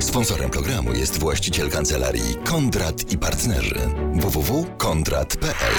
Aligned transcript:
Sponsorem 0.00 0.50
programu 0.50 0.92
jest 0.92 1.18
właściciel 1.18 1.70
kancelarii 1.70 2.34
Kondrat 2.44 3.12
i 3.12 3.18
Partnerzy 3.18 3.74
www.kondrat.pl 4.14 5.74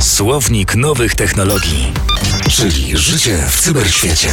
Słownik 0.00 0.74
nowych 0.76 1.14
technologii, 1.14 1.92
czyli 2.50 2.96
życie 2.96 3.38
w 3.50 3.60
cyberświecie. 3.60 4.28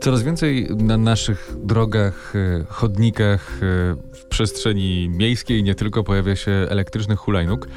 Coraz 0.00 0.22
więcej 0.22 0.68
na 0.76 0.96
naszych 0.96 1.50
drogach, 1.64 2.32
e, 2.36 2.64
chodnikach, 2.68 3.50
e, 3.62 3.96
w 4.14 4.24
przestrzeni 4.24 5.08
miejskiej 5.08 5.62
nie 5.62 5.74
tylko 5.74 6.04
pojawia 6.04 6.36
się 6.36 6.52
elektrycznych 6.52 7.18
hulajnóg, 7.18 7.68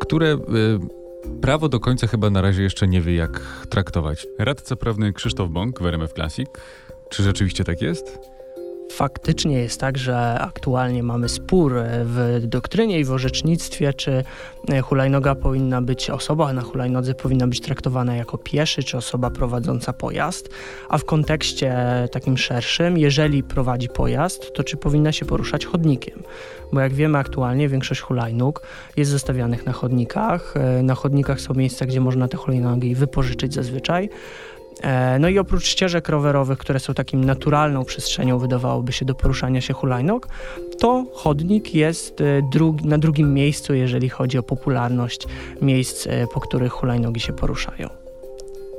które 0.00 0.32
e, 0.32 0.38
prawo 1.40 1.68
do 1.68 1.80
końca 1.80 2.06
chyba 2.06 2.30
na 2.30 2.40
razie 2.40 2.62
jeszcze 2.62 2.88
nie 2.88 3.00
wie, 3.00 3.14
jak 3.14 3.40
traktować. 3.68 4.26
Radca 4.38 4.76
prawny 4.76 5.12
Krzysztof 5.12 5.50
Bąk 5.50 5.80
w 6.08 6.12
Classic. 6.12 6.48
Czy 7.08 7.22
rzeczywiście 7.22 7.64
tak 7.64 7.82
jest? 7.82 8.18
Faktycznie 8.90 9.58
jest 9.58 9.80
tak, 9.80 9.98
że 9.98 10.38
aktualnie 10.40 11.02
mamy 11.02 11.28
spór 11.28 11.74
w 12.04 12.40
doktrynie 12.44 13.00
i 13.00 13.04
w 13.04 13.12
orzecznictwie, 13.12 13.94
czy 13.94 14.24
hulajnoga 14.82 15.34
powinna 15.34 15.82
być, 15.82 16.10
osoba 16.10 16.52
na 16.52 16.62
hulajnodze 16.62 17.14
powinna 17.14 17.46
być 17.46 17.60
traktowana 17.60 18.16
jako 18.16 18.38
pieszy, 18.38 18.82
czy 18.82 18.96
osoba 18.96 19.30
prowadząca 19.30 19.92
pojazd, 19.92 20.48
a 20.88 20.98
w 20.98 21.04
kontekście 21.04 21.76
takim 22.12 22.38
szerszym, 22.38 22.98
jeżeli 22.98 23.42
prowadzi 23.42 23.88
pojazd, 23.88 24.52
to 24.52 24.64
czy 24.64 24.76
powinna 24.76 25.12
się 25.12 25.26
poruszać 25.26 25.66
chodnikiem. 25.66 26.22
Bo 26.72 26.80
jak 26.80 26.92
wiemy 26.92 27.18
aktualnie 27.18 27.68
większość 27.68 28.00
hulajnóg 28.00 28.62
jest 28.96 29.10
zostawianych 29.10 29.66
na 29.66 29.72
chodnikach. 29.72 30.54
Na 30.82 30.94
chodnikach 30.94 31.40
są 31.40 31.54
miejsca, 31.54 31.86
gdzie 31.86 32.00
można 32.00 32.28
te 32.28 32.36
hulajnogi 32.36 32.94
wypożyczyć 32.94 33.54
zazwyczaj. 33.54 34.10
E, 34.82 35.18
no 35.18 35.28
i 35.28 35.38
oprócz 35.38 35.66
ścieżek 35.66 36.08
rowerowych, 36.08 36.58
które 36.58 36.80
są 36.80 36.94
takim 36.94 37.24
naturalną 37.24 37.84
przestrzenią, 37.84 38.38
wydawałoby 38.38 38.92
się, 38.92 39.04
do 39.04 39.14
poruszania 39.14 39.60
się 39.60 39.74
hulajnóg, 39.74 40.28
to 40.78 41.06
chodnik 41.14 41.74
jest 41.74 42.20
e, 42.20 42.24
drugi, 42.52 42.88
na 42.88 42.98
drugim 42.98 43.34
miejscu, 43.34 43.74
jeżeli 43.74 44.08
chodzi 44.08 44.38
o 44.38 44.42
popularność 44.42 45.26
miejsc, 45.62 46.06
e, 46.06 46.26
po 46.26 46.40
których 46.40 46.72
hulajnogi 46.72 47.20
się 47.20 47.32
poruszają. 47.32 47.99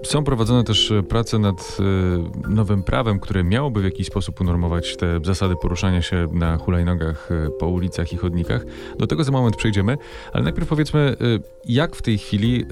Są 0.03 0.23
prowadzone 0.23 0.63
też 0.63 0.91
e, 0.91 1.03
prace 1.03 1.39
nad 1.39 1.77
e, 1.79 2.49
nowym 2.49 2.83
prawem, 2.83 3.19
które 3.19 3.43
miałoby 3.43 3.81
w 3.81 3.83
jakiś 3.83 4.07
sposób 4.07 4.41
unormować 4.41 4.97
te 4.97 5.19
zasady 5.23 5.55
poruszania 5.61 6.01
się 6.01 6.27
na 6.33 6.57
hulajnogach 6.57 7.29
e, 7.31 7.49
po 7.59 7.67
ulicach 7.67 8.13
i 8.13 8.17
chodnikach. 8.17 8.65
Do 8.99 9.07
tego 9.07 9.23
za 9.23 9.31
moment 9.31 9.55
przejdziemy, 9.55 9.97
ale 10.33 10.43
najpierw 10.43 10.67
powiedzmy, 10.67 11.15
jak 11.65 11.95
w 11.95 12.01
tej 12.01 12.17
chwili 12.17 12.65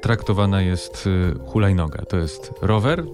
traktowana 0.00 0.62
jest 0.62 1.08
hulajnoga? 1.46 2.02
To 2.02 2.16
jest 2.16 2.52
rower, 2.62 3.04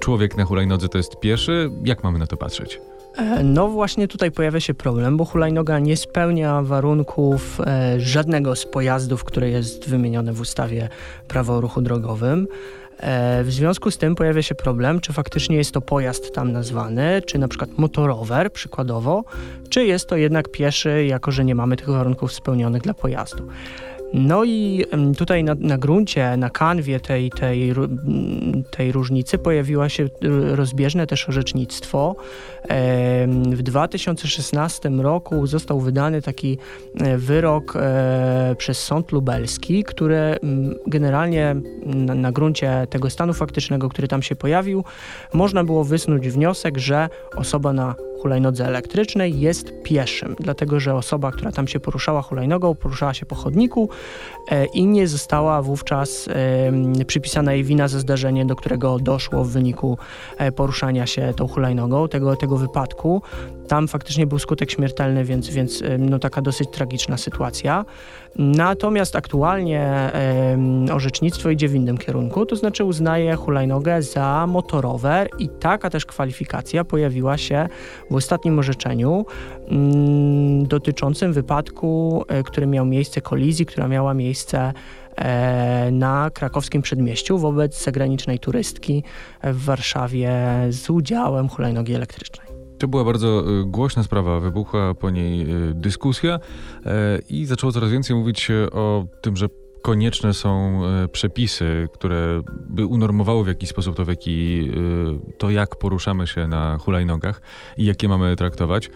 człowiek 0.00 0.36
na 0.36 0.44
hulajnodze 0.44 0.88
to 0.88 0.98
jest 0.98 1.20
pieszy. 1.20 1.70
Jak 1.84 2.04
mamy 2.04 2.18
na 2.18 2.26
to 2.26 2.36
patrzeć? 2.36 2.80
No 3.44 3.68
właśnie 3.68 4.08
tutaj 4.08 4.30
pojawia 4.30 4.60
się 4.60 4.74
problem, 4.74 5.16
bo 5.16 5.24
hulajnoga 5.24 5.78
nie 5.78 5.96
spełnia 5.96 6.62
warunków 6.62 7.60
żadnego 7.98 8.56
z 8.56 8.66
pojazdów, 8.66 9.24
które 9.24 9.50
jest 9.50 9.88
wymienione 9.88 10.32
w 10.32 10.40
ustawie 10.40 10.88
Prawo 11.28 11.56
o 11.56 11.60
ruchu 11.60 11.82
drogowym. 11.82 12.46
E, 13.00 13.44
w 13.44 13.52
związku 13.52 13.90
z 13.90 13.98
tym 13.98 14.14
pojawia 14.14 14.42
się 14.42 14.54
problem, 14.54 15.00
czy 15.00 15.12
faktycznie 15.12 15.56
jest 15.56 15.72
to 15.72 15.80
pojazd 15.80 16.34
tam 16.34 16.52
nazwany, 16.52 17.22
czy 17.26 17.38
na 17.38 17.48
przykład 17.48 17.78
motorower 17.78 18.52
przykładowo, 18.52 19.24
czy 19.68 19.84
jest 19.84 20.08
to 20.08 20.16
jednak 20.16 20.48
pieszy, 20.48 21.04
jako 21.04 21.30
że 21.30 21.44
nie 21.44 21.54
mamy 21.54 21.76
tych 21.76 21.88
warunków 21.88 22.32
spełnionych 22.32 22.82
dla 22.82 22.94
pojazdu. 22.94 23.48
No 24.14 24.44
i 24.44 24.84
tutaj 25.18 25.44
na, 25.44 25.54
na 25.58 25.78
gruncie, 25.78 26.36
na 26.36 26.50
kanwie 26.50 27.00
tej, 27.00 27.30
tej, 27.30 27.72
tej 28.70 28.92
różnicy 28.92 29.38
pojawiło 29.38 29.88
się 29.88 30.08
rozbieżne 30.54 31.06
też 31.06 31.28
orzecznictwo. 31.28 32.16
W 33.50 33.62
2016 33.62 34.88
roku 34.88 35.46
został 35.46 35.80
wydany 35.80 36.22
taki 36.22 36.58
e, 37.00 37.18
wyrok 37.18 37.76
e, 37.76 38.54
przez 38.58 38.78
sąd 38.78 39.12
lubelski, 39.12 39.84
który 39.84 40.38
generalnie 40.86 41.56
na, 41.86 42.14
na 42.14 42.32
gruncie 42.32 42.86
tego 42.90 43.10
stanu 43.10 43.32
faktycznego, 43.32 43.88
który 43.88 44.08
tam 44.08 44.22
się 44.22 44.36
pojawił, 44.36 44.84
można 45.34 45.64
było 45.64 45.84
wysnuć 45.84 46.28
wniosek, 46.28 46.78
że 46.78 47.08
osoba 47.36 47.72
na 47.72 47.94
hulajnodze 48.22 48.66
elektrycznej 48.66 49.40
jest 49.40 49.72
pieszym, 49.82 50.36
dlatego 50.40 50.80
że 50.80 50.94
osoba, 50.94 51.32
która 51.32 51.52
tam 51.52 51.68
się 51.68 51.80
poruszała 51.80 52.22
hulajnogą, 52.22 52.74
poruszała 52.74 53.14
się 53.14 53.26
po 53.26 53.34
chodniku 53.34 53.88
e, 54.48 54.64
i 54.64 54.86
nie 54.86 55.08
została 55.08 55.62
wówczas 55.62 56.28
przypisana 57.06 57.52
jej 57.52 57.64
wina 57.64 57.88
za 57.88 57.98
zdarzenie, 57.98 58.46
do 58.46 58.56
którego 58.56 58.98
doszło 58.98 59.44
w 59.44 59.50
wyniku 59.50 59.98
e, 60.38 60.52
poruszania 60.52 61.06
się 61.06 61.34
tą 61.36 61.48
hulajnogą, 61.48 62.08
tego, 62.08 62.36
tego 62.36 62.56
wypadku. 62.56 63.22
Tam 63.68 63.88
faktycznie 63.88 64.26
był 64.26 64.38
skutek 64.38 64.70
śmiertelny, 64.70 65.24
więc, 65.24 65.48
więc 65.48 65.82
no, 65.98 66.18
taka 66.18 66.42
dosyć 66.42 66.70
tragiczna 66.70 67.16
sytuacja. 67.16 67.84
Natomiast 68.38 69.16
aktualnie 69.16 70.10
orzecznictwo 70.92 71.50
idzie 71.50 71.68
w 71.68 71.74
innym 71.74 71.98
kierunku, 71.98 72.46
to 72.46 72.56
znaczy 72.56 72.84
uznaje 72.84 73.36
hulajnogę 73.36 74.02
za 74.02 74.46
motorower 74.46 75.28
i 75.38 75.48
taka 75.48 75.90
też 75.90 76.06
kwalifikacja 76.06 76.84
pojawiła 76.84 77.38
się 77.38 77.68
w 78.10 78.14
ostatnim 78.14 78.58
orzeczeniu 78.58 79.26
mm, 79.68 80.66
dotyczącym 80.66 81.32
wypadku, 81.32 82.24
e, 82.28 82.42
który 82.42 82.66
miał 82.66 82.86
miejsce, 82.86 83.20
kolizji, 83.20 83.66
która 83.66 83.88
miała 83.88 84.14
miejsce 84.14 84.72
e, 85.16 85.90
na 85.92 86.30
krakowskim 86.34 86.82
przedmieściu 86.82 87.38
wobec 87.38 87.84
zagranicznej 87.84 88.38
turystki 88.38 89.04
w 89.42 89.64
Warszawie 89.64 90.32
z 90.68 90.90
udziałem 90.90 91.48
hulajnogi 91.48 91.94
elektrycznej. 91.94 92.49
To 92.80 92.88
była 92.88 93.04
bardzo 93.04 93.60
y, 93.60 93.64
głośna 93.64 94.02
sprawa, 94.02 94.40
wybuchła 94.40 94.94
po 94.94 95.10
niej 95.10 95.42
y, 95.70 95.74
dyskusja 95.74 96.40
e, 96.86 97.18
i 97.28 97.46
zaczęło 97.46 97.72
coraz 97.72 97.90
więcej 97.90 98.16
mówić 98.16 98.48
o 98.72 99.04
tym, 99.20 99.36
że 99.36 99.48
konieczne 99.82 100.34
są 100.34 100.80
e, 100.84 101.08
przepisy, 101.08 101.88
które 101.92 102.42
by 102.68 102.86
unormowały 102.86 103.44
w 103.44 103.48
jakiś 103.48 103.68
sposób 103.68 103.96
to, 103.96 104.04
w 104.04 104.08
jaki, 104.08 104.70
e, 104.70 105.36
to 105.38 105.50
jak 105.50 105.76
poruszamy 105.76 106.26
się 106.26 106.48
na 106.48 106.78
hulajnogach 106.78 107.42
i 107.76 107.84
jakie 107.84 108.08
mamy 108.08 108.36
traktować. 108.36 108.90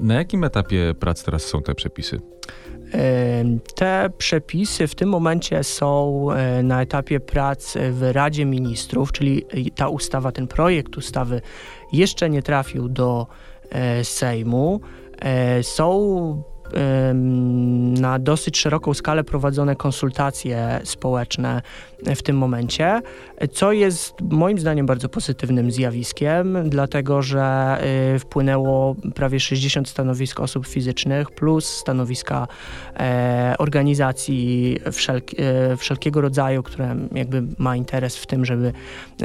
Na 0.00 0.14
jakim 0.14 0.44
etapie 0.44 0.94
prac 1.00 1.24
teraz 1.24 1.42
są 1.42 1.62
te 1.62 1.74
przepisy? 1.74 2.20
Te 3.74 4.10
przepisy 4.18 4.86
w 4.86 4.94
tym 4.94 5.08
momencie 5.08 5.64
są 5.64 6.26
na 6.62 6.82
etapie 6.82 7.20
prac 7.20 7.74
w 7.90 8.10
Radzie 8.12 8.44
Ministrów, 8.44 9.12
czyli 9.12 9.46
ta 9.74 9.88
ustawa, 9.88 10.32
ten 10.32 10.46
projekt 10.46 10.96
ustawy 10.96 11.40
jeszcze 11.92 12.30
nie 12.30 12.42
trafił 12.42 12.88
do 12.88 13.26
e, 13.70 14.04
Sejmu. 14.04 14.80
E, 15.18 15.62
są 15.62 16.42
na 18.00 18.18
dosyć 18.18 18.58
szeroką 18.58 18.94
skalę 18.94 19.24
prowadzone 19.24 19.76
konsultacje 19.76 20.80
społeczne 20.84 21.62
w 22.06 22.22
tym 22.22 22.36
momencie, 22.36 23.02
co 23.52 23.72
jest 23.72 24.14
moim 24.20 24.58
zdaniem 24.58 24.86
bardzo 24.86 25.08
pozytywnym 25.08 25.70
zjawiskiem, 25.70 26.58
dlatego 26.70 27.22
że 27.22 27.78
y, 28.14 28.18
wpłynęło 28.18 28.96
prawie 29.14 29.40
60 29.40 29.88
stanowisk 29.88 30.40
osób 30.40 30.66
fizycznych 30.66 31.30
plus 31.30 31.68
stanowiska 31.68 32.48
e, 32.96 33.54
organizacji 33.58 34.78
e, 35.38 35.76
wszelkiego 35.76 36.20
rodzaju, 36.20 36.62
które 36.62 36.96
jakby 37.12 37.42
ma 37.58 37.76
interes 37.76 38.16
w 38.16 38.26
tym, 38.26 38.44
żeby 38.44 38.72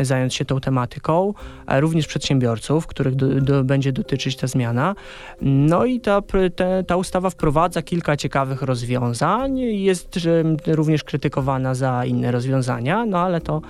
zająć 0.01 0.35
się 0.35 0.45
tą 0.45 0.59
tematyką, 0.59 1.33
również 1.67 2.07
przedsiębiorców, 2.07 2.87
których 2.87 3.15
do, 3.15 3.41
do, 3.41 3.63
będzie 3.63 3.91
dotyczyć 3.91 4.35
ta 4.35 4.47
zmiana. 4.47 4.95
No 5.41 5.85
i 5.85 5.99
ta, 5.99 6.21
ta, 6.55 6.83
ta 6.87 6.95
ustawa 6.97 7.29
wprowadza 7.29 7.81
kilka 7.81 8.17
ciekawych 8.17 8.61
rozwiązań, 8.61 9.59
jest 9.59 10.19
również 10.67 11.03
krytykowana 11.03 11.75
za 11.75 12.05
inne 12.05 12.31
rozwiązania, 12.31 12.62
no 13.07 13.19
ale 13.19 13.41
to, 13.41 13.61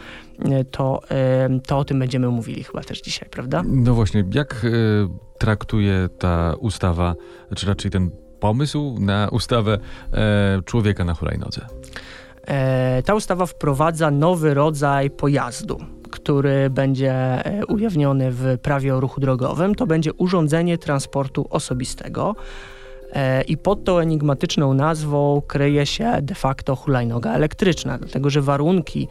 to, 0.71 1.01
to 1.67 1.77
o 1.77 1.85
tym 1.85 1.99
będziemy 1.99 2.27
mówili 2.27 2.63
chyba 2.63 2.81
też 2.81 3.01
dzisiaj, 3.01 3.29
prawda? 3.29 3.63
No 3.65 3.93
właśnie, 3.93 4.23
jak 4.33 4.53
e, 4.53 4.67
traktuje 5.37 6.09
ta 6.19 6.53
ustawa, 6.59 7.15
czy 7.55 7.67
raczej 7.67 7.91
ten 7.91 8.11
pomysł 8.39 8.97
na 8.99 9.27
ustawę 9.31 9.77
e, 10.13 10.61
człowieka 10.65 11.03
na 11.03 11.13
hulajnodze? 11.13 11.65
E, 12.47 13.03
ta 13.03 13.15
ustawa 13.15 13.45
wprowadza 13.45 14.11
nowy 14.11 14.53
rodzaj 14.53 15.09
pojazdu 15.09 15.79
który 16.13 16.69
będzie 16.69 17.43
ujawniony 17.67 18.31
w 18.31 18.57
prawie 18.61 18.95
o 18.95 18.99
ruchu 18.99 19.21
drogowym, 19.21 19.75
to 19.75 19.85
będzie 19.85 20.13
urządzenie 20.13 20.77
transportu 20.77 21.47
osobistego. 21.49 22.35
E, 23.13 23.41
i 23.41 23.57
pod 23.57 23.83
tą 23.83 23.99
enigmatyczną 23.99 24.73
nazwą 24.73 25.41
kryje 25.47 25.85
się 25.85 26.17
de 26.21 26.35
facto 26.35 26.75
hulajnoga 26.75 27.33
elektryczna, 27.33 27.97
dlatego 27.97 28.29
że 28.29 28.41
warunki, 28.41 29.07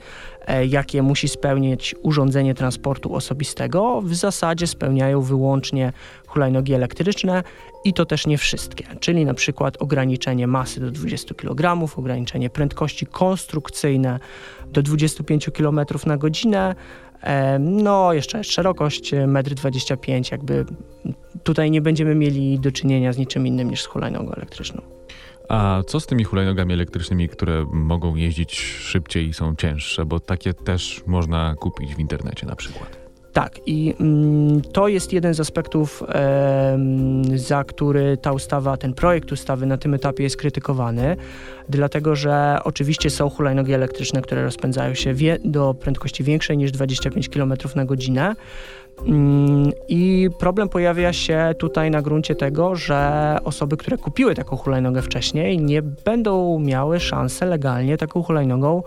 e, 0.46 0.66
jakie 0.66 1.02
musi 1.02 1.28
spełnić 1.28 1.94
urządzenie 2.02 2.54
transportu 2.54 3.14
osobistego, 3.14 4.00
w 4.00 4.14
zasadzie 4.14 4.66
spełniają 4.66 5.20
wyłącznie 5.20 5.92
hulajnogi 6.26 6.74
elektryczne 6.74 7.42
i 7.84 7.92
to 7.92 8.06
też 8.06 8.26
nie 8.26 8.38
wszystkie, 8.38 8.84
czyli 9.00 9.24
na 9.24 9.34
przykład 9.34 9.82
ograniczenie 9.82 10.46
masy 10.46 10.80
do 10.80 10.90
20 10.90 11.34
kg, 11.34 11.88
ograniczenie 11.96 12.50
prędkości 12.50 13.06
konstrukcyjne 13.06 14.18
do 14.66 14.82
25 14.82 15.50
km 15.50 15.80
na 16.06 16.16
godzinę, 16.16 16.74
No, 17.60 18.12
jeszcze 18.12 18.44
szerokość 18.44 19.12
1,25 19.14 20.16
m, 20.16 20.22
jakby 20.30 20.64
tutaj 21.42 21.70
nie 21.70 21.80
będziemy 21.80 22.14
mieli 22.14 22.58
do 22.58 22.72
czynienia 22.72 23.12
z 23.12 23.18
niczym 23.18 23.46
innym 23.46 23.70
niż 23.70 23.82
z 23.82 23.86
hulajnogą 23.86 24.32
elektryczną. 24.32 24.82
A 25.48 25.82
co 25.86 26.00
z 26.00 26.06
tymi 26.06 26.24
hulajnogami 26.24 26.72
elektrycznymi, 26.72 27.28
które 27.28 27.66
mogą 27.72 28.16
jeździć 28.16 28.60
szybciej 28.60 29.28
i 29.28 29.34
są 29.34 29.56
cięższe? 29.56 30.04
Bo 30.04 30.20
takie 30.20 30.54
też 30.54 31.02
można 31.06 31.54
kupić 31.54 31.94
w 31.94 31.98
internecie 31.98 32.46
na 32.46 32.56
przykład. 32.56 33.01
Tak, 33.32 33.60
i 33.66 33.94
mm, 34.00 34.62
to 34.62 34.88
jest 34.88 35.12
jeden 35.12 35.34
z 35.34 35.40
aspektów, 35.40 36.02
e, 36.08 36.78
za 37.34 37.64
który 37.64 38.16
ta 38.16 38.32
ustawa, 38.32 38.76
ten 38.76 38.94
projekt 38.94 39.32
ustawy 39.32 39.66
na 39.66 39.76
tym 39.76 39.94
etapie 39.94 40.22
jest 40.22 40.36
krytykowany, 40.36 41.16
dlatego 41.68 42.16
że 42.16 42.58
oczywiście 42.64 43.10
są 43.10 43.30
hulajnogi 43.30 43.72
elektryczne, 43.72 44.22
które 44.22 44.42
rozpędzają 44.42 44.94
się 44.94 45.14
wie, 45.14 45.38
do 45.44 45.74
prędkości 45.74 46.24
większej 46.24 46.58
niż 46.58 46.72
25 46.72 47.28
km 47.28 47.54
na 47.76 47.84
godzinę. 47.84 48.34
Mm, 49.06 49.72
I 49.88 50.28
problem 50.38 50.68
pojawia 50.68 51.12
się 51.12 51.54
tutaj 51.58 51.90
na 51.90 52.02
gruncie 52.02 52.34
tego, 52.34 52.76
że 52.76 53.38
osoby, 53.44 53.76
które 53.76 53.98
kupiły 53.98 54.34
taką 54.34 54.56
hulajnogę 54.56 55.02
wcześniej, 55.02 55.58
nie 55.58 55.82
będą 55.82 56.58
miały 56.58 57.00
szansy 57.00 57.44
legalnie 57.46 57.96
taką 57.96 58.22
hulajnogą 58.22 58.82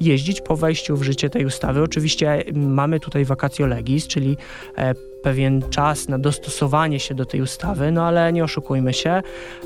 jeździć 0.00 0.40
po 0.40 0.56
wejściu 0.56 0.96
w 0.96 1.02
życie 1.02 1.30
tej 1.30 1.44
ustawy. 1.44 1.82
Oczywiście 1.82 2.44
mamy 2.54 3.00
tutaj 3.00 3.24
vacatio 3.24 3.66
legis, 3.66 4.06
czyli 4.06 4.36
e, 4.78 4.94
pewien 5.26 5.62
czas 5.70 6.08
na 6.08 6.18
dostosowanie 6.18 7.00
się 7.00 7.14
do 7.14 7.26
tej 7.26 7.40
ustawy, 7.40 7.92
no 7.92 8.04
ale 8.04 8.32
nie 8.32 8.44
oszukujmy 8.44 8.92
się. 8.92 9.22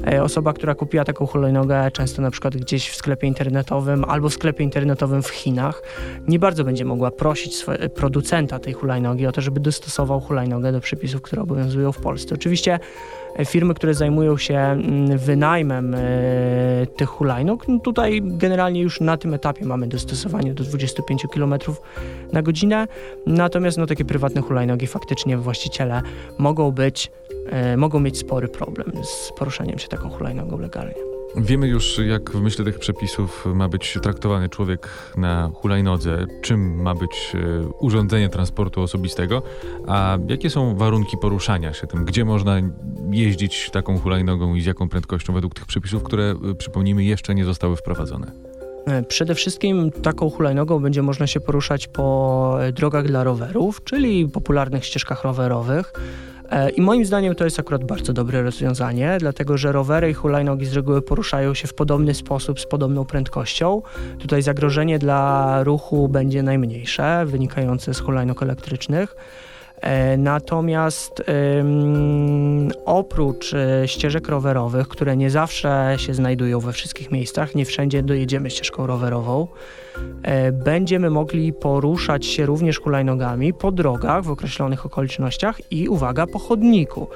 E, 0.06 0.22
osoba, 0.22 0.52
która 0.52 0.74
kupiła 0.74 1.04
taką 1.04 1.26
hulajnogę 1.26 1.90
często 1.90 2.22
na 2.22 2.30
przykład 2.30 2.56
gdzieś 2.56 2.90
w 2.90 2.96
sklepie 2.96 3.26
internetowym 3.26 4.04
albo 4.04 4.28
w 4.28 4.34
sklepie 4.34 4.64
internetowym 4.64 5.22
w 5.22 5.28
Chinach, 5.28 5.82
nie 6.28 6.38
bardzo 6.38 6.64
będzie 6.64 6.84
mogła 6.84 7.10
prosić 7.10 7.64
producenta 7.94 8.58
tej 8.58 8.72
hulajnogi 8.72 9.26
o 9.26 9.32
to, 9.32 9.40
żeby 9.40 9.60
dostosował 9.60 10.20
hulajnogę 10.20 10.72
do 10.72 10.80
przepisów, 10.80 11.22
które 11.22 11.42
obowiązują 11.42 11.92
w 11.92 11.98
Polsce. 11.98 12.34
Oczywiście 12.34 12.78
firmy, 13.46 13.74
które 13.74 13.94
zajmują 13.94 14.36
się 14.36 14.58
mm, 14.58 15.18
wynajmem 15.18 15.94
e, 15.94 15.98
tych 16.96 17.08
hulajnóg, 17.08 17.68
no 17.68 17.78
tutaj 17.78 18.22
generalnie 18.24 18.80
już 18.80 19.00
na 19.00 19.16
tym 19.16 19.34
etapie 19.34 19.64
mamy 19.64 19.86
dostosowanie 19.86 20.54
do 20.54 20.64
25 20.64 21.26
km 21.34 21.54
na 22.32 22.42
godzinę, 22.42 22.86
natomiast 23.26 23.78
no, 23.78 23.86
takie 23.86 24.04
prywatne 24.04 24.40
hulajnogi 24.40 24.86
faktycznie 24.86 25.36
właściciele 25.36 26.02
mogą 26.38 26.70
być, 26.70 27.10
e, 27.50 27.76
mogą 27.76 28.00
mieć 28.00 28.18
spory 28.18 28.48
problem 28.48 28.92
z 29.04 29.32
poruszaniem 29.38 29.78
się 29.78 29.88
taką 29.88 30.10
hulajnogą 30.10 30.58
legalnie. 30.58 31.09
Wiemy 31.36 31.68
już, 31.68 31.98
jak 31.98 32.30
w 32.30 32.40
myśl 32.40 32.64
tych 32.64 32.78
przepisów 32.78 33.46
ma 33.54 33.68
być 33.68 33.98
traktowany 34.02 34.48
człowiek 34.48 34.88
na 35.16 35.50
hulajnodze, 35.54 36.26
czym 36.42 36.82
ma 36.82 36.94
być 36.94 37.32
e, 37.34 37.68
urządzenie 37.68 38.28
transportu 38.28 38.82
osobistego, 38.82 39.42
a 39.86 40.18
jakie 40.28 40.50
są 40.50 40.76
warunki 40.76 41.16
poruszania 41.16 41.72
się 41.72 41.86
tym, 41.86 42.04
gdzie 42.04 42.24
można 42.24 42.60
jeździć 43.10 43.70
taką 43.70 43.98
hulajnogą 43.98 44.54
i 44.54 44.60
z 44.60 44.66
jaką 44.66 44.88
prędkością 44.88 45.32
według 45.32 45.54
tych 45.54 45.66
przepisów, 45.66 46.02
które, 46.02 46.34
e, 46.50 46.54
przypomnijmy, 46.54 47.04
jeszcze 47.04 47.34
nie 47.34 47.44
zostały 47.44 47.76
wprowadzone. 47.76 48.32
E, 48.86 49.02
przede 49.02 49.34
wszystkim 49.34 49.90
taką 49.90 50.30
hulajnogą 50.30 50.80
będzie 50.80 51.02
można 51.02 51.26
się 51.26 51.40
poruszać 51.40 51.88
po 51.88 52.58
drogach 52.72 53.06
dla 53.06 53.24
rowerów, 53.24 53.84
czyli 53.84 54.28
popularnych 54.28 54.84
ścieżkach 54.84 55.24
rowerowych. 55.24 55.92
E, 56.50 56.70
I 56.70 56.80
moim 56.80 57.04
zdaniem 57.04 57.34
to 57.34 57.44
jest 57.44 57.60
akurat 57.60 57.84
bardzo 57.84 58.12
dobre 58.12 58.42
rozwiązanie, 58.42 59.16
dlatego 59.20 59.58
że 59.58 59.72
rowery 59.72 60.10
i 60.10 60.14
hulajnogi 60.14 60.66
z 60.66 60.72
reguły 60.72 61.02
poruszają 61.02 61.54
się 61.54 61.68
w 61.68 61.74
podobny 61.74 62.14
sposób, 62.14 62.60
z 62.60 62.66
podobną 62.66 63.04
prędkością. 63.04 63.82
Tutaj 64.18 64.42
zagrożenie 64.42 64.98
dla 64.98 65.62
ruchu 65.64 66.08
będzie 66.08 66.42
najmniejsze, 66.42 67.26
wynikające 67.26 67.94
z 67.94 68.00
hulajnog 68.00 68.42
elektrycznych. 68.42 69.16
E, 69.80 70.16
natomiast 70.16 71.24
oprócz 72.84 73.52
y, 73.52 73.82
ścieżek 73.86 74.28
rowerowych, 74.28 74.88
które 74.88 75.16
nie 75.16 75.30
zawsze 75.30 75.94
się 75.96 76.14
znajdują 76.14 76.60
we 76.60 76.72
wszystkich 76.72 77.10
miejscach, 77.10 77.54
nie 77.54 77.64
wszędzie 77.64 78.02
dojedziemy 78.02 78.50
ścieżką 78.50 78.86
rowerową, 78.86 79.46
E, 80.22 80.52
będziemy 80.52 81.10
mogli 81.10 81.52
poruszać 81.52 82.26
się 82.26 82.46
również 82.46 82.80
hulajnogami 82.80 83.54
po 83.54 83.72
drogach 83.72 84.24
w 84.24 84.30
określonych 84.30 84.86
okolicznościach 84.86 85.72
i 85.72 85.88
uwaga, 85.88 86.26
po 86.26 86.38
chodniku, 86.38 87.06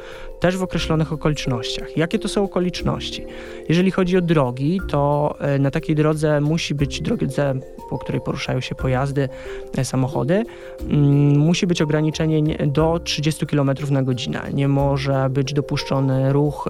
też 0.41 0.57
w 0.57 0.63
określonych 0.63 1.13
okolicznościach. 1.13 1.97
Jakie 1.97 2.19
to 2.19 2.29
są 2.29 2.45
okoliczności? 2.45 3.27
Jeżeli 3.69 3.91
chodzi 3.91 4.17
o 4.17 4.21
drogi, 4.21 4.81
to 4.89 5.35
e, 5.41 5.59
na 5.59 5.71
takiej 5.71 5.97
drodze 5.97 6.41
musi 6.41 6.75
być 6.75 7.01
drodze, 7.01 7.55
po 7.91 7.99
której 7.99 8.21
poruszają 8.21 8.61
się 8.61 8.75
pojazdy, 8.75 9.29
e, 9.77 9.85
samochody, 9.85 10.45
mm, 10.81 11.39
musi 11.39 11.67
być 11.67 11.83
ograniczenie 11.83 12.57
do 12.67 13.01
30 13.05 13.47
km 13.47 13.71
na 13.91 14.03
godzinę. 14.03 14.41
Nie 14.53 14.69
może 14.69 15.31
być 15.31 15.53
dopuszczony 15.53 16.33
ruch 16.33 16.69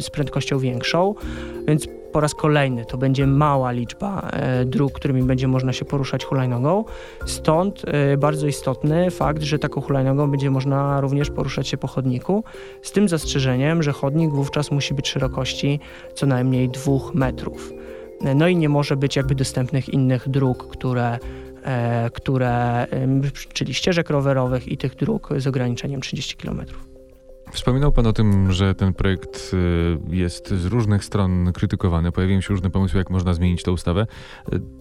z 0.00 0.10
prędkością 0.10 0.58
większą, 0.58 1.14
więc 1.68 1.88
po 2.16 2.20
raz 2.20 2.34
kolejny 2.34 2.84
to 2.84 2.98
będzie 2.98 3.26
mała 3.26 3.72
liczba 3.72 4.28
e, 4.32 4.64
dróg, 4.64 4.92
którymi 4.92 5.22
będzie 5.22 5.48
można 5.48 5.72
się 5.72 5.84
poruszać 5.84 6.24
hulajnogą. 6.24 6.84
Stąd 7.26 7.82
e, 7.86 8.16
bardzo 8.16 8.46
istotny 8.46 9.10
fakt, 9.10 9.42
że 9.42 9.58
taką 9.58 9.80
hulajnogą 9.80 10.30
będzie 10.30 10.50
można 10.50 11.00
również 11.00 11.30
poruszać 11.30 11.68
się 11.68 11.76
po 11.76 11.86
chodniku, 11.86 12.44
z 12.82 12.92
tym 12.92 13.08
zastrzeżeniem, 13.08 13.82
że 13.82 13.92
chodnik 13.92 14.30
wówczas 14.30 14.70
musi 14.70 14.94
być 14.94 15.08
szerokości 15.08 15.80
co 16.14 16.26
najmniej 16.26 16.68
dwóch 16.68 17.14
metrów. 17.14 17.72
E, 18.20 18.34
no 18.34 18.48
i 18.48 18.56
nie 18.56 18.68
może 18.68 18.96
być 18.96 19.16
jakby 19.16 19.34
dostępnych 19.34 19.88
innych 19.88 20.28
dróg, 20.28 20.68
które 20.68 21.18
które, 22.12 22.86
czyli 23.52 23.74
ścieżek 23.74 24.10
rowerowych 24.10 24.68
i 24.68 24.76
tych 24.76 24.94
dróg 24.94 25.28
z 25.36 25.46
ograniczeniem 25.46 26.00
30 26.00 26.36
kilometrów. 26.36 26.88
Wspominał 27.52 27.92
Pan 27.92 28.06
o 28.06 28.12
tym, 28.12 28.52
że 28.52 28.74
ten 28.74 28.94
projekt 28.94 29.50
y, 29.54 30.16
jest 30.16 30.48
z 30.48 30.64
różnych 30.64 31.04
stron 31.04 31.52
krytykowany. 31.52 32.12
Pojawiają 32.12 32.40
się 32.40 32.48
różne 32.48 32.70
pomysły, 32.70 32.98
jak 32.98 33.10
można 33.10 33.34
zmienić 33.34 33.62
tę 33.62 33.72
ustawę. 33.72 34.06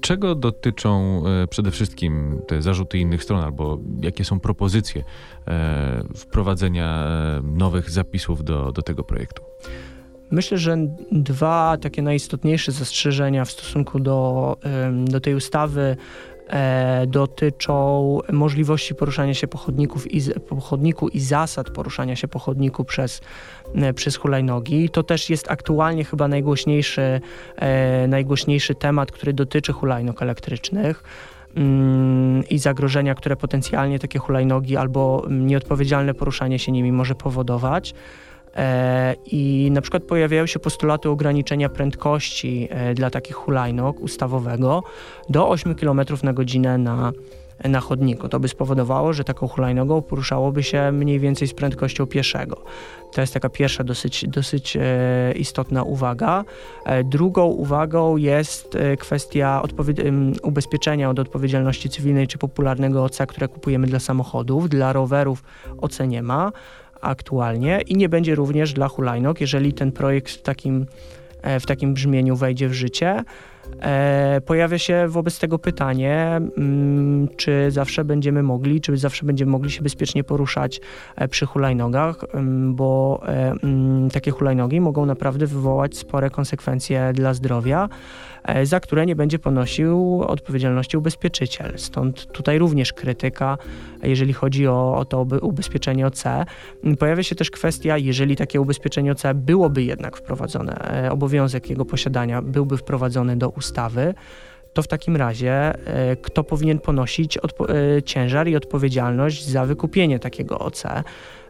Czego 0.02 0.36
dotyczą 0.36 1.24
przede 1.50 1.72
wszystkim 1.72 2.42
te 2.48 2.62
zarzuty 2.62 2.98
innych 2.98 3.24
stron, 3.24 3.44
albo 3.44 3.80
jakie 4.02 4.26
są 4.26 4.40
propozycje 4.40 5.04
wprowadzenia 6.16 7.08
nowych 7.44 7.90
zapisów 7.90 8.44
do, 8.44 8.72
do 8.72 8.82
tego 8.82 9.04
projektu? 9.04 9.44
Myślę, 10.32 10.58
że 10.58 10.78
dwa 11.12 11.78
takie 11.82 12.02
najistotniejsze 12.02 12.72
zastrzeżenia 12.72 13.46
w 13.46 13.52
stosunku 13.52 14.00
do, 14.00 14.58
do 15.06 15.20
tej 15.20 15.36
ustawy 15.36 15.98
e, 16.48 17.08
dotyczą 17.08 18.20
możliwości 18.32 18.96
poruszania 18.96 19.34
się 19.34 19.48
po, 19.48 19.58
chodników 19.58 20.12
i, 20.12 20.22
po 20.40 20.62
chodniku 20.62 21.10
i 21.10 21.20
zasad 21.20 21.70
poruszania 21.70 22.16
się 22.16 22.28
po 22.28 22.40
chodniku 22.40 22.86
przez, 22.86 23.22
przez 23.96 24.16
hulajnogi. 24.16 24.90
To 24.90 25.04
też 25.04 25.30
jest 25.30 25.52
aktualnie 25.52 26.04
chyba 26.04 26.28
najgłośniejszy, 26.28 27.22
e, 27.56 28.08
najgłośniejszy 28.08 28.76
temat, 28.76 29.12
który 29.12 29.34
dotyczy 29.34 29.74
hulajnog 29.74 30.22
elektrycznych 30.22 31.04
mm, 31.56 32.44
i 32.50 32.60
zagrożenia, 32.60 33.16
które 33.16 33.36
potencjalnie 33.36 34.00
takie 34.00 34.20
hulajnogi 34.20 34.78
albo 34.78 35.26
nieodpowiedzialne 35.30 36.14
poruszanie 36.14 36.60
się 36.60 36.72
nimi 36.72 36.92
może 36.92 37.16
powodować. 37.16 37.94
E, 38.56 39.16
I 39.26 39.70
na 39.72 39.82
przykład 39.82 40.04
pojawiają 40.04 40.46
się 40.46 40.60
postulaty 40.60 41.10
ograniczenia 41.10 41.70
prędkości 41.70 42.68
e, 42.72 42.94
dla 42.94 43.10
takich 43.10 43.36
hulajnog 43.36 44.00
ustawowego 44.00 44.84
do 45.30 45.50
8 45.50 45.76
km 45.76 46.02
na 46.24 46.34
godzinę 46.34 46.78
na, 46.78 47.12
na 47.64 47.80
chodniku. 47.80 48.30
To 48.30 48.40
by 48.40 48.48
spowodowało, 48.48 49.14
że 49.14 49.24
taką 49.24 49.48
hulajnogą 49.48 50.02
poruszałoby 50.02 50.64
się 50.64 50.92
mniej 50.92 51.20
więcej 51.20 51.48
z 51.48 51.54
prędkością 51.54 52.06
pieszego. 52.06 52.64
To 53.14 53.22
jest 53.22 53.34
taka 53.34 53.50
pierwsza 53.50 53.84
dosyć, 53.84 54.26
dosyć 54.28 54.78
e, 54.78 54.82
istotna 55.36 55.84
uwaga. 55.84 56.44
Drugą 57.04 57.46
uwagą 57.46 58.18
jest 58.18 58.78
kwestia 59.00 59.62
ubezpieczenia 60.44 61.10
od 61.10 61.20
odpowiedzialności 61.20 61.90
cywilnej 61.90 62.28
czy 62.28 62.38
popularnego 62.38 63.04
OC, 63.04 63.18
które 63.28 63.48
kupujemy 63.48 63.88
dla 63.88 64.00
samochodów. 64.00 64.70
Dla 64.70 64.94
rowerów 64.94 65.44
OC 65.82 66.00
nie 66.00 66.24
ma 66.24 66.52
aktualnie 67.06 67.82
i 67.88 67.96
nie 67.96 68.10
będzie 68.10 68.36
również 68.36 68.74
dla 68.74 68.88
hulajnog, 68.88 69.42
jeżeli 69.42 69.74
ten 69.74 69.92
projekt 69.92 70.32
w 70.32 70.42
takim, 70.42 70.86
e, 71.42 71.60
w 71.60 71.66
takim 71.66 71.94
brzmieniu 71.94 72.36
wejdzie 72.36 72.70
w 72.70 72.74
życie. 72.74 73.24
E, 73.82 74.42
pojawia 74.46 74.78
się 74.78 75.08
wobec 75.08 75.40
tego 75.40 75.60
pytanie, 75.60 76.42
mm, 76.58 77.28
czy 77.36 77.72
zawsze 77.72 78.06
będziemy 78.06 78.44
mogli, 78.44 78.82
czy 78.82 78.98
zawsze 78.98 79.26
będziemy 79.26 79.52
mogli 79.52 79.72
się 79.72 79.82
bezpiecznie 79.82 80.24
poruszać 80.24 80.82
e, 81.16 81.28
przy 81.28 81.46
hulajnogach, 81.46 82.24
mm, 82.34 82.76
bo 82.76 83.22
mm, 83.28 84.10
takie 84.10 84.32
hulajnogi 84.32 84.82
mogą 84.82 85.06
naprawdę 85.06 85.48
wywołać 85.48 85.98
spore 85.98 86.30
konsekwencje 86.30 87.12
dla 87.14 87.34
zdrowia. 87.34 87.90
E, 88.46 88.66
za 88.66 88.80
które 88.80 89.06
nie 89.06 89.16
będzie 89.16 89.40
ponosił 89.40 90.22
odpowiedzialności 90.28 90.98
ubezpieczyciel. 90.98 91.74
Stąd 91.78 92.32
tutaj 92.32 92.60
również 92.60 92.94
krytyka, 92.94 93.58
jeżeli 94.04 94.34
chodzi 94.34 94.68
o, 94.68 94.98
o 94.98 95.06
to 95.06 95.22
ubezpieczenie 95.42 96.08
OC. 96.08 96.24
Pojawia 97.00 97.24
się 97.24 97.36
też 97.36 97.52
kwestia, 97.52 97.98
jeżeli 97.98 98.36
takie 98.36 98.62
ubezpieczenie 98.62 99.12
OC 99.12 99.24
byłoby 99.36 99.84
jednak 99.84 100.18
wprowadzone, 100.18 101.04
e, 101.06 101.12
obowiązek 101.12 101.70
jego 101.70 101.86
posiadania 101.86 102.42
byłby 102.42 102.78
wprowadzony 102.78 103.38
do 103.38 103.50
ustawy, 103.58 104.14
to 104.74 104.82
w 104.82 104.88
takim 104.88 105.16
razie 105.16 105.52
e, 105.52 106.16
kto 106.16 106.44
powinien 106.44 106.80
ponosić 106.80 107.38
e, 107.38 107.42
ciężar 108.04 108.48
i 108.48 108.56
odpowiedzialność 108.56 109.46
za 109.46 109.66
wykupienie 109.66 110.20
takiego 110.20 110.60
OC? 110.60 110.84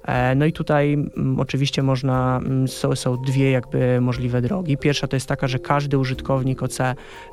E, 0.05 0.35
no 0.35 0.45
i 0.45 0.53
tutaj 0.53 0.93
mm, 0.93 1.39
oczywiście 1.39 1.83
można, 1.83 2.37
mm, 2.45 2.67
są, 2.67 2.95
są 2.95 3.17
dwie 3.17 3.51
jakby 3.51 4.01
możliwe 4.01 4.41
drogi. 4.41 4.77
Pierwsza 4.77 5.07
to 5.07 5.15
jest 5.15 5.27
taka, 5.27 5.47
że 5.47 5.59
każdy 5.59 5.97
użytkownik 5.97 6.63
OC, 6.63 6.77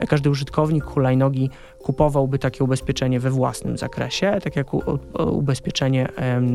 każdy 0.09 0.31
użytkownik 0.31 0.85
hulajnogi 0.85 1.51
kupowałby 1.79 2.39
takie 2.39 2.65
ubezpieczenie 2.65 3.21
we 3.21 3.31
własnym 3.31 3.79
zakresie, 3.79 4.39
tak 4.45 4.57
jak 4.57 4.75
u, 4.75 4.83
ubezpieczenie 5.31 6.09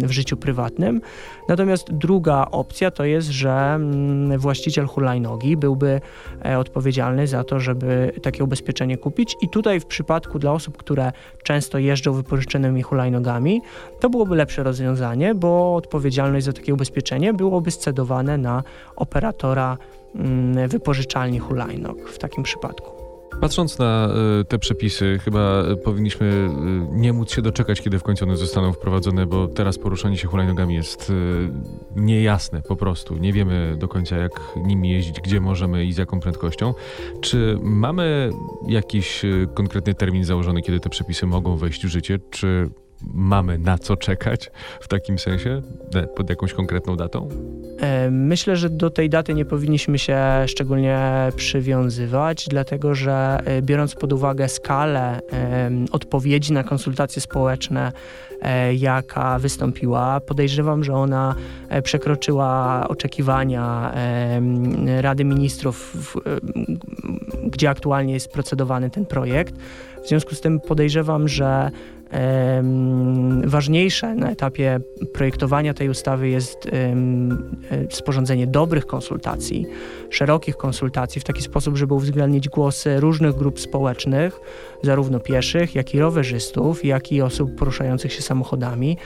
w 0.03 0.11
życiu 0.11 0.37
prywatnym. 0.37 1.01
Natomiast 1.49 1.91
druga 1.91 2.47
opcja 2.51 2.91
to 2.91 3.03
jest, 3.03 3.27
że 3.27 3.51
mm, 3.51 4.39
właściciel 4.39 4.85
hulajnogi 4.85 5.57
byłby 5.57 6.01
e, 6.45 6.59
odpowiedzialny 6.59 7.27
za 7.27 7.43
to, 7.43 7.59
żeby 7.59 8.11
takie 8.21 8.43
ubezpieczenie 8.43 8.97
kupić 8.97 9.35
i 9.41 9.49
tutaj 9.49 9.79
w 9.79 9.85
przypadku 9.85 10.39
dla 10.39 10.51
osób, 10.51 10.77
które 10.77 11.11
często 11.43 11.77
jeżdżą 11.77 12.13
wypożyczonymi 12.13 12.81
hulajnogami, 12.81 13.61
to 13.99 14.09
byłoby 14.09 14.35
lepsze 14.35 14.63
rozwiązanie, 14.63 15.35
bo 15.35 15.75
odpowiedzialność 15.75 16.06
za 16.39 16.53
takie 16.53 16.73
ubezpieczenie 16.73 17.33
byłoby 17.33 17.71
scedowane 17.71 18.37
na 18.37 18.63
operatora 18.95 19.77
mm, 20.15 20.67
wypożyczalni 20.67 21.39
hulajnog 21.39 22.09
w 22.09 22.17
takim 22.17 22.43
przypadku. 22.43 22.97
Patrząc 23.41 23.79
na 23.79 24.09
y, 24.41 24.45
te 24.45 24.59
przepisy, 24.59 25.19
chyba 25.23 25.63
powinniśmy 25.83 26.25
y, 26.25 26.97
nie 26.97 27.13
móc 27.13 27.31
się 27.31 27.41
doczekać, 27.41 27.81
kiedy 27.81 27.99
w 27.99 28.03
końcu 28.03 28.25
one 28.25 28.37
zostaną 28.37 28.73
wprowadzone, 28.73 29.25
bo 29.25 29.47
teraz 29.47 29.77
poruszanie 29.77 30.17
się 30.17 30.27
hulajnogami 30.27 30.75
jest 30.75 31.09
y, 31.09 31.13
niejasne 31.95 32.61
po 32.61 32.75
prostu. 32.75 33.17
Nie 33.17 33.33
wiemy 33.33 33.75
do 33.79 33.87
końca, 33.87 34.15
jak 34.15 34.31
nimi 34.65 34.89
jeździć, 34.89 35.21
gdzie 35.21 35.41
możemy 35.41 35.85
i 35.85 35.93
z 35.93 35.97
jaką 35.97 36.19
prędkością. 36.19 36.73
Czy 37.21 37.57
mamy 37.61 38.29
jakiś 38.67 39.25
konkretny 39.53 39.93
termin 39.93 40.23
założony, 40.23 40.61
kiedy 40.61 40.79
te 40.79 40.89
przepisy 40.89 41.25
mogą 41.25 41.57
wejść 41.57 41.85
w 41.85 41.89
życie? 41.89 42.19
Czy 42.29 42.69
mamy 43.13 43.57
na 43.57 43.77
co 43.77 43.97
czekać 43.97 44.51
w 44.81 44.87
takim 44.87 45.19
sensie, 45.19 45.61
pod 46.15 46.29
jakąś 46.29 46.53
konkretną 46.53 46.95
datą? 46.95 47.29
E, 47.79 48.11
myślę, 48.11 48.55
że 48.55 48.69
do 48.69 48.89
tej 48.89 49.09
daty 49.09 49.33
nie 49.33 49.45
powinniśmy 49.45 49.99
się 49.99 50.19
szczególnie 50.47 50.99
przywiązywać, 51.35 52.47
dlatego 52.49 52.95
że 52.95 53.39
e, 53.45 53.61
biorąc 53.61 53.95
pod 53.95 54.13
uwagę 54.13 54.49
skalę 54.49 55.19
odpowiedzi 55.91 56.53
na 56.53 56.63
konsultacje 56.63 57.21
społeczne, 57.21 57.91
e, 58.41 58.73
jaka 58.73 59.39
wystąpiła, 59.39 60.19
podejrzewam, 60.19 60.83
że 60.83 60.93
ona 60.93 61.35
przekroczyła 61.83 62.83
oczekiwania 62.87 63.93
Rady 65.01 65.25
Ministrów, 65.25 65.97
gdzie 67.43 67.69
aktualnie 67.69 68.13
jest 68.13 68.31
procedowany 68.31 68.89
ten 68.89 69.05
projekt. 69.05 69.55
W 70.03 70.07
związku 70.07 70.35
z 70.35 70.41
tym 70.41 70.59
podejrzewam, 70.59 71.27
że 71.27 71.71
Ważniejsze 73.43 74.15
na 74.15 74.31
etapie 74.31 74.79
projektowania 75.13 75.73
tej 75.73 75.89
ustawy 75.89 76.29
jest 76.29 76.57
e, 76.65 76.95
sporządzenie 77.89 78.47
dobrych 78.47 78.85
konsultacji, 78.85 79.65
szerokich 80.09 80.57
konsultacji, 80.57 81.21
w 81.21 81.23
taki 81.23 81.41
sposób, 81.41 81.77
żeby 81.77 81.93
uwzględnić 81.93 82.49
głosy 82.49 82.99
różnych 82.99 83.35
grup 83.35 83.59
społecznych, 83.59 84.39
zarówno 84.83 85.19
pieszych, 85.19 85.75
jak 85.75 85.93
i 85.93 85.99
rowerzystów, 85.99 86.85
jak 86.85 87.11
i 87.11 87.21
osób 87.21 87.55
poruszających 87.55 88.13
się 88.13 88.21
samochodami, 88.21 88.97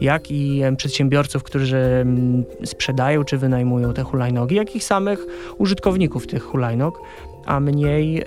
jak 0.00 0.30
i 0.30 0.62
przedsiębiorców, 0.76 1.42
którzy 1.42 2.06
sprzedają 2.64 3.24
czy 3.24 3.38
wynajmują 3.38 3.92
te 3.92 4.02
hulajnogi, 4.02 4.56
jak 4.56 4.76
i 4.76 4.80
samych 4.80 5.26
użytkowników 5.58 6.26
tych 6.26 6.42
hulajnog 6.42 7.00
a 7.46 7.60
mniej 7.60 8.24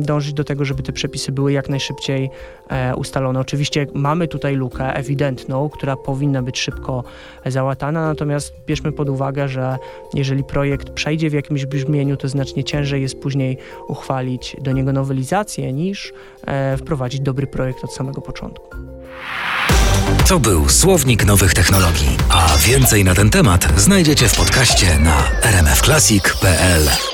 dążyć 0.00 0.32
do 0.32 0.44
tego, 0.44 0.64
żeby 0.64 0.82
te 0.82 0.92
przepisy 0.92 1.32
były 1.32 1.52
jak 1.52 1.68
najszybciej 1.68 2.30
e, 2.68 2.96
ustalone. 2.96 3.40
Oczywiście 3.40 3.86
mamy 3.94 4.28
tutaj 4.28 4.56
lukę 4.56 4.94
ewidentną, 4.94 5.68
która 5.68 5.96
powinna 5.96 6.42
być 6.42 6.58
szybko 6.58 7.04
załatana, 7.46 8.06
natomiast 8.06 8.52
bierzmy 8.66 8.92
pod 8.92 9.08
uwagę, 9.08 9.48
że 9.48 9.78
jeżeli 10.14 10.44
projekt 10.44 10.90
przejdzie 10.90 11.30
w 11.30 11.32
jakimś 11.32 11.66
brzmieniu, 11.66 12.16
to 12.16 12.28
znacznie 12.28 12.64
ciężej 12.64 13.02
jest 13.02 13.20
później 13.20 13.58
uchwalić 13.88 14.56
do 14.60 14.72
niego 14.72 14.92
nowelizację 14.92 15.72
niż 15.72 16.12
e, 16.46 16.76
wprowadzić 16.76 17.20
dobry 17.20 17.46
projekt 17.46 17.84
od 17.84 17.92
samego 17.92 18.20
początku. 18.20 18.76
To 20.28 20.38
był 20.40 20.68
Słownik 20.68 21.24
Nowych 21.26 21.54
Technologii, 21.54 22.16
a 22.30 22.56
więcej 22.58 23.04
na 23.04 23.14
ten 23.14 23.30
temat 23.30 23.68
znajdziecie 23.76 24.28
w 24.28 24.36
podcaście 24.36 24.98
na 24.98 25.30
rmfclassic.pl. 25.42 27.07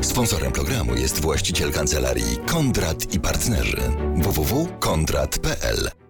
Sponsorem 0.00 0.52
programu 0.52 0.94
jest 0.94 1.20
właściciel 1.20 1.72
kancelarii 1.72 2.36
Kondrat 2.46 3.14
i 3.14 3.20
Partnerzy. 3.20 3.82
Www.kondrat.pl 4.16 6.05